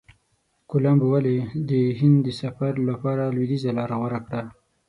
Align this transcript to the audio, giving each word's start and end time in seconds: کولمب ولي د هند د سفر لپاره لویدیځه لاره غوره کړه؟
کولمب 0.69 1.01
ولي 1.13 1.37
د 1.69 1.71
هند 1.99 2.17
د 2.25 2.29
سفر 2.41 2.73
لپاره 2.89 3.23
لویدیځه 3.35 3.71
لاره 3.77 3.95
غوره 3.99 4.19
کړه؟ 4.27 4.41